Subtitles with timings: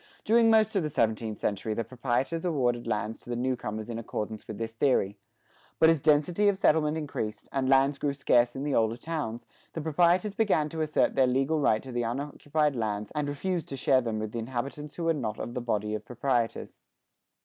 [0.25, 3.99] During most of the seventeenth century the proprietors awarded lands to the new comers in
[3.99, 5.19] accordance with this theory.
[5.77, 9.81] But as density of settlement increased, and lands grew scarce in the older towns, the
[9.81, 13.77] proprietors began to assert their legal right to the unoccupied lands and to refuse to
[13.77, 16.79] share them with inhabitants who were not of the body of proprietors.